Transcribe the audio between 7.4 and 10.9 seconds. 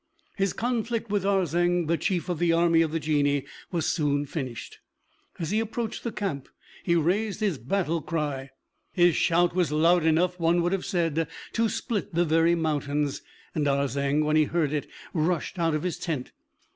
battle cry. His shout was loud enough, one would have